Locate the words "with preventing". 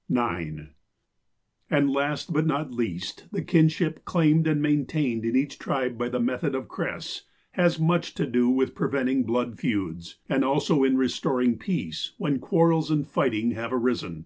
8.48-9.24